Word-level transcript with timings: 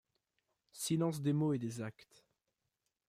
Silences 0.71 1.21
des 1.21 1.31
mots 1.31 1.53
et 1.53 1.59
des 1.59 1.79
actes. 1.79 2.25